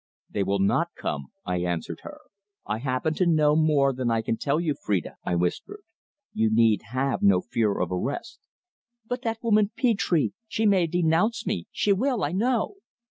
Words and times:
"They 0.31 0.41
will 0.41 0.57
not 0.57 0.87
come," 0.97 1.27
I 1.45 1.57
answered 1.57 1.99
her. 2.01 2.21
"I 2.65 2.79
happen 2.79 3.13
to 3.13 3.27
know 3.27 3.55
more 3.55 3.93
than 3.93 4.09
I 4.09 4.23
can 4.23 4.35
tell 4.35 4.59
you, 4.59 4.73
Phrida," 4.73 5.17
I 5.23 5.35
whispered. 5.35 5.83
"You 6.33 6.49
need 6.51 6.81
have 6.91 7.21
no 7.21 7.39
fear 7.41 7.79
of 7.79 7.91
arrest." 7.91 8.39
"But 9.05 9.21
that 9.21 9.43
woman 9.43 9.69
Petre! 9.77 10.29
She 10.47 10.65
may 10.65 10.87
denounce 10.87 11.45
me 11.45 11.67
she 11.71 11.93
will, 11.93 12.23
I 12.23 12.31
know!" 12.31 12.77